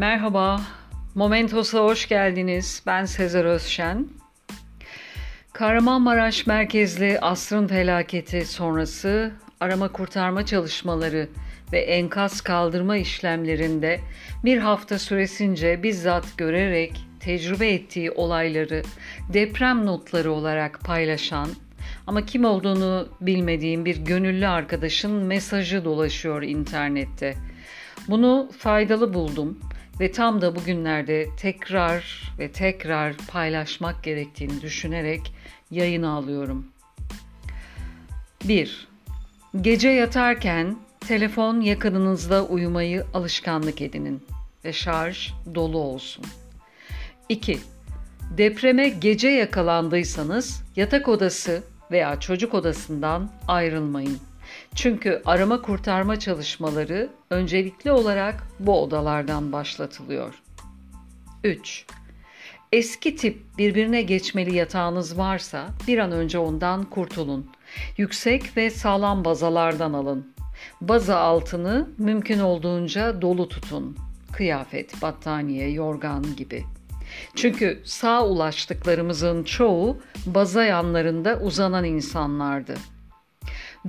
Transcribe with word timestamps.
Merhaba, 0.00 0.60
Momentos'a 1.14 1.78
hoş 1.80 2.08
geldiniz. 2.08 2.82
Ben 2.86 3.04
Sezer 3.04 3.44
Özşen. 3.44 4.08
Kahramanmaraş 5.52 6.46
merkezli 6.46 7.18
asrın 7.20 7.66
felaketi 7.66 8.46
sonrası 8.46 9.32
arama 9.60 9.92
kurtarma 9.92 10.46
çalışmaları 10.46 11.28
ve 11.72 11.80
enkaz 11.80 12.40
kaldırma 12.40 12.96
işlemlerinde 12.96 14.00
bir 14.44 14.58
hafta 14.58 14.98
süresince 14.98 15.82
bizzat 15.82 16.24
görerek 16.36 17.04
tecrübe 17.20 17.68
ettiği 17.68 18.10
olayları 18.10 18.82
deprem 19.32 19.86
notları 19.86 20.32
olarak 20.32 20.80
paylaşan 20.80 21.48
ama 22.06 22.26
kim 22.26 22.44
olduğunu 22.44 23.08
bilmediğim 23.20 23.84
bir 23.84 23.96
gönüllü 23.96 24.46
arkadaşın 24.46 25.12
mesajı 25.12 25.84
dolaşıyor 25.84 26.42
internette. 26.42 27.34
Bunu 28.08 28.50
faydalı 28.58 29.14
buldum 29.14 29.58
ve 30.00 30.12
tam 30.12 30.40
da 30.40 30.56
bugünlerde 30.56 31.28
tekrar 31.36 32.32
ve 32.38 32.52
tekrar 32.52 33.16
paylaşmak 33.16 34.04
gerektiğini 34.04 34.62
düşünerek 34.62 35.34
yayına 35.70 36.10
alıyorum. 36.10 36.66
1. 38.44 38.88
Gece 39.60 39.88
yatarken 39.88 40.76
telefon 41.00 41.60
yakınınızda 41.60 42.44
uyumayı 42.44 43.04
alışkanlık 43.14 43.82
edinin 43.82 44.22
ve 44.64 44.72
şarj 44.72 45.32
dolu 45.54 45.78
olsun. 45.78 46.24
2. 47.28 47.58
Depreme 48.36 48.88
gece 48.88 49.28
yakalandıysanız 49.28 50.62
yatak 50.76 51.08
odası 51.08 51.62
veya 51.90 52.20
çocuk 52.20 52.54
odasından 52.54 53.30
ayrılmayın. 53.48 54.29
Çünkü 54.74 55.22
arama 55.24 55.62
kurtarma 55.62 56.18
çalışmaları 56.18 57.08
öncelikli 57.30 57.92
olarak 57.92 58.46
bu 58.60 58.82
odalardan 58.82 59.52
başlatılıyor. 59.52 60.42
3. 61.44 61.86
Eski 62.72 63.16
tip 63.16 63.58
birbirine 63.58 64.02
geçmeli 64.02 64.56
yatağınız 64.56 65.18
varsa 65.18 65.68
bir 65.86 65.98
an 65.98 66.12
önce 66.12 66.38
ondan 66.38 66.84
kurtulun. 66.84 67.50
Yüksek 67.96 68.56
ve 68.56 68.70
sağlam 68.70 69.24
bazalardan 69.24 69.92
alın. 69.92 70.32
Baza 70.80 71.18
altını 71.18 71.88
mümkün 71.98 72.40
olduğunca 72.40 73.22
dolu 73.22 73.48
tutun. 73.48 73.96
Kıyafet, 74.32 75.02
battaniye, 75.02 75.70
yorgan 75.70 76.36
gibi. 76.36 76.64
Çünkü 77.34 77.80
sağ 77.84 78.26
ulaştıklarımızın 78.26 79.44
çoğu 79.44 79.98
baza 80.26 80.64
yanlarında 80.64 81.38
uzanan 81.42 81.84
insanlardı. 81.84 82.74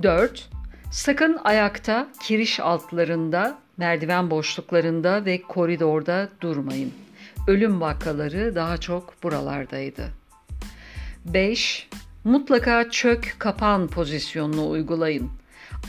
4. 0.02 0.48
Sakın 0.90 1.38
ayakta, 1.44 2.08
kiriş 2.22 2.60
altlarında, 2.60 3.58
merdiven 3.76 4.30
boşluklarında 4.30 5.24
ve 5.24 5.42
koridorda 5.42 6.28
durmayın. 6.40 6.92
Ölüm 7.46 7.80
vakaları 7.80 8.54
daha 8.54 8.76
çok 8.76 9.22
buralardaydı. 9.22 10.08
5. 11.24 11.88
Mutlaka 12.24 12.90
çök 12.90 13.36
kapan 13.38 13.88
pozisyonunu 13.88 14.70
uygulayın. 14.70 15.30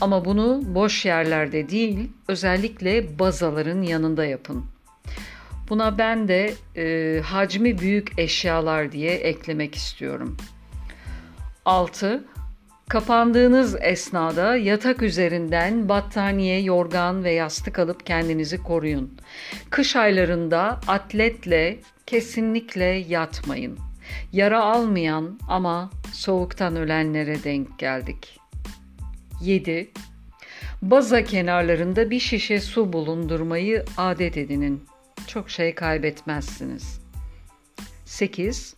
Ama 0.00 0.24
bunu 0.24 0.60
boş 0.64 1.06
yerlerde 1.06 1.68
değil, 1.68 2.10
özellikle 2.28 3.18
bazaların 3.18 3.82
yanında 3.82 4.24
yapın. 4.24 4.64
Buna 5.68 5.98
ben 5.98 6.28
de 6.28 6.54
e, 6.76 7.20
hacmi 7.20 7.78
büyük 7.78 8.18
eşyalar 8.18 8.92
diye 8.92 9.14
eklemek 9.14 9.74
istiyorum. 9.74 10.36
6. 11.64 12.24
Kapandığınız 12.88 13.76
esnada 13.80 14.56
yatak 14.56 15.02
üzerinden 15.02 15.88
battaniye, 15.88 16.62
yorgan 16.62 17.24
ve 17.24 17.32
yastık 17.32 17.78
alıp 17.78 18.06
kendinizi 18.06 18.62
koruyun. 18.62 19.18
Kış 19.70 19.96
aylarında 19.96 20.80
atletle 20.88 21.78
kesinlikle 22.06 22.84
yatmayın. 22.84 23.78
Yara 24.32 24.64
almayan 24.64 25.38
ama 25.48 25.90
soğuktan 26.12 26.76
ölenlere 26.76 27.44
denk 27.44 27.78
geldik. 27.78 28.40
7. 29.40 29.90
Baza 30.82 31.24
kenarlarında 31.24 32.10
bir 32.10 32.20
şişe 32.20 32.60
su 32.60 32.92
bulundurmayı 32.92 33.84
adet 33.96 34.36
edinin. 34.36 34.84
Çok 35.26 35.50
şey 35.50 35.74
kaybetmezsiniz. 35.74 37.00
8. 38.04 38.74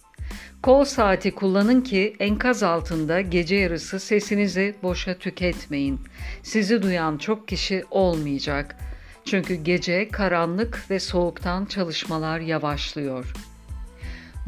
Kol 0.63 0.85
saati 0.85 1.35
kullanın 1.35 1.81
ki 1.81 2.17
enkaz 2.19 2.63
altında 2.63 3.21
gece 3.21 3.57
yarısı 3.57 4.01
sesinizi 4.01 4.75
boşa 4.83 5.19
tüketmeyin. 5.19 6.01
Sizi 6.43 6.83
duyan 6.83 7.19
çok 7.19 7.49
kişi 7.49 7.85
olmayacak. 7.91 8.77
Çünkü 9.25 9.55
gece 9.55 10.09
karanlık 10.09 10.91
ve 10.91 11.01
soğuktan 11.01 11.65
çalışmalar 11.65 12.41
yavaşlıyor. 12.41 13.33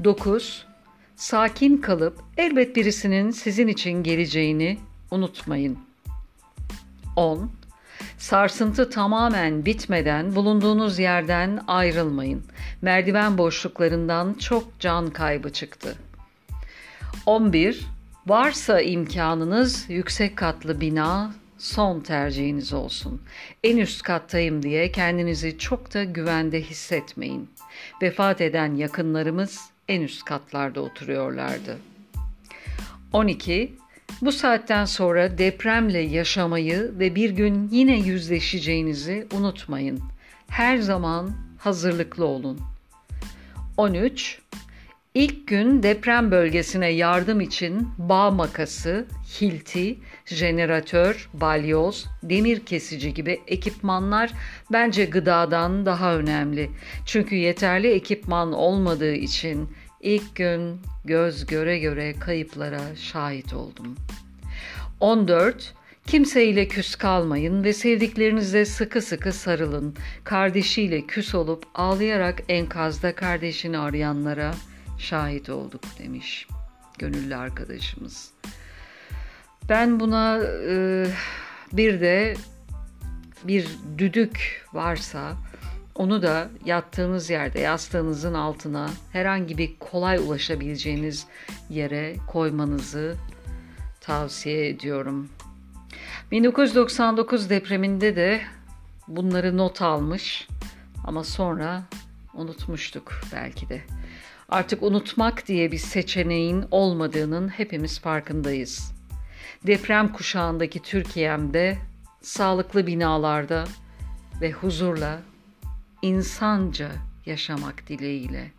9. 0.05 0.67
Sakin 1.17 1.77
kalıp 1.77 2.19
elbet 2.37 2.77
birisinin 2.77 3.31
sizin 3.31 3.69
için 3.69 4.03
geleceğini 4.03 4.79
unutmayın. 5.11 5.79
10. 7.17 7.58
Sarsıntı 8.19 8.91
tamamen 8.91 9.65
bitmeden 9.65 10.35
bulunduğunuz 10.35 10.99
yerden 10.99 11.61
ayrılmayın. 11.67 12.45
Merdiven 12.83 13.39
boşluklarından 13.39 14.35
çok 14.35 14.81
can 14.81 15.11
kaybı 15.11 15.53
çıktı. 15.53 15.95
11. 17.27 17.87
Varsa 18.27 18.81
imkanınız 18.81 19.85
yüksek 19.89 20.37
katlı 20.37 20.81
bina 20.81 21.35
son 21.59 22.01
tercihiniz 22.01 22.73
olsun. 22.73 23.23
En 23.65 23.77
üst 23.77 24.03
kattayım 24.03 24.63
diye 24.63 24.93
kendinizi 24.93 25.59
çok 25.59 25.95
da 25.95 26.05
güvende 26.05 26.63
hissetmeyin. 26.63 27.51
Vefat 28.03 28.41
eden 28.41 28.75
yakınlarımız 28.75 29.61
en 29.89 30.01
üst 30.01 30.25
katlarda 30.25 30.81
oturuyorlardı. 30.81 31.79
12. 33.13 33.73
Bu 34.23 34.33
saatten 34.33 34.85
sonra 34.85 35.39
depremle 35.39 35.99
yaşamayı 35.99 36.93
ve 36.99 37.15
bir 37.15 37.31
gün 37.31 37.69
yine 37.73 37.99
yüzleşeceğinizi 37.99 39.27
unutmayın. 39.33 40.01
Her 40.49 40.79
zaman 40.79 41.31
hazırlıklı 41.59 42.25
olun. 42.27 42.61
13. 43.77 44.41
İlk 45.15 45.47
gün 45.47 45.83
deprem 45.83 46.31
bölgesine 46.31 46.89
yardım 46.89 47.41
için 47.41 47.89
bağ 47.99 48.31
makası, 48.31 49.07
hilti, 49.41 49.99
jeneratör, 50.27 51.31
balyoz, 51.35 52.07
demir 52.23 52.61
kesici 52.67 53.15
gibi 53.15 53.41
ekipmanlar 53.47 54.33
bence 54.73 55.05
gıdadan 55.05 55.87
daha 55.87 56.17
önemli. 56.17 56.71
Çünkü 57.07 57.37
yeterli 57.37 57.91
ekipman 57.91 58.53
olmadığı 58.53 59.15
için 59.15 59.69
ilk 60.01 60.37
gün 60.37 60.81
göz 61.05 61.47
göre 61.47 61.79
göre 61.79 62.15
kayıplara 62.19 62.97
şahit 62.97 63.55
oldum. 63.55 63.97
14. 65.01 65.75
Kimseyle 66.07 66.69
küs 66.69 66.97
kalmayın 66.97 67.65
ve 67.65 67.73
sevdiklerinize 67.73 68.65
sıkı 68.65 69.03
sıkı 69.03 69.33
sarılın. 69.33 69.97
Kardeşiyle 70.25 71.07
küs 71.07 71.35
olup 71.35 71.67
ağlayarak 71.75 72.43
enkazda 72.49 73.15
kardeşini 73.15 73.79
arayanlara 73.79 74.55
şahit 74.99 75.51
olduk 75.51 75.83
demiş 75.99 76.47
gönüllü 76.99 77.37
arkadaşımız. 77.37 78.31
Ben 79.69 80.01
buna 80.01 80.39
e, 80.69 81.07
bir 81.73 82.01
de 82.01 82.35
bir 83.45 83.69
düdük 83.99 84.67
varsa 84.73 85.37
onu 85.99 86.23
da 86.23 86.51
yattığınız 86.65 87.31
yerde 87.31 87.61
yastığınızın 87.61 88.35
altına 88.35 88.91
herhangi 89.13 89.59
bir 89.59 89.79
kolay 89.79 90.17
ulaşabileceğiniz 90.17 91.27
yere 91.71 92.17
koymanızı 92.27 93.17
tavsiye 94.01 94.69
ediyorum. 94.69 95.29
1999 96.31 97.51
depreminde 97.51 98.17
de 98.17 98.41
bunları 99.09 99.57
not 99.57 99.83
almış 99.83 100.49
ama 101.05 101.25
sonra 101.25 101.83
unutmuştuk 102.35 103.21
belki 103.33 103.69
de. 103.69 103.81
Artık 104.49 104.83
unutmak 104.83 105.47
diye 105.47 105.73
bir 105.73 105.79
seçeneğin 105.79 106.65
olmadığının 106.71 107.49
hepimiz 107.49 108.01
farkındayız. 108.01 108.93
Deprem 109.67 110.13
kuşağındaki 110.13 110.83
Türkiye'mde 110.83 111.79
sağlıklı 112.23 112.87
binalarda 112.87 113.65
ve 114.41 114.53
huzurla 114.53 115.19
insanca 116.03 116.93
yaşamak 117.27 117.89
dileğiyle. 117.89 118.51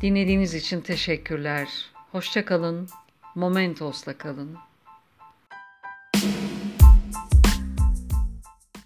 Dinlediğiniz 0.00 0.54
için 0.54 0.80
teşekkürler. 0.80 1.68
Hoşça 2.12 2.44
kalın. 2.44 2.88
Momentos'la 3.34 4.18
kalın. 4.18 4.58